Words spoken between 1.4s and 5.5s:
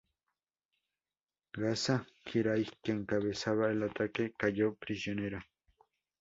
Gaza Giray, que encabezaba el ataque, cayó prisionero.